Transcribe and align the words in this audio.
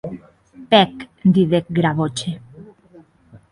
Pèc, 0.71 0.91
didec 1.35 1.65
Gavroche. 1.79 2.31